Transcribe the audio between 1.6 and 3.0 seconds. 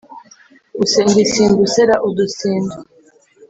usera udusindu.